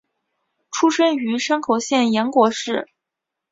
[0.71, 2.89] 出身于山口县岩国市。